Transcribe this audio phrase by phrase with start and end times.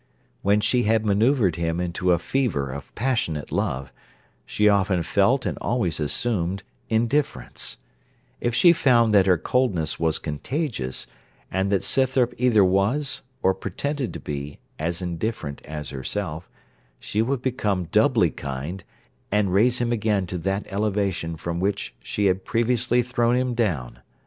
[0.41, 3.93] When she had manoeuvred him into a fever of passionate love,
[4.47, 7.77] she often felt and always assumed indifference:
[8.39, 11.05] if she found that her coldness was contagious,
[11.51, 16.49] and that Scythrop either was, or pretended to be, as indifferent as herself,
[16.99, 18.83] she would become doubly kind,
[19.31, 23.99] and raise him again to that elevation from which she had previously thrown him down.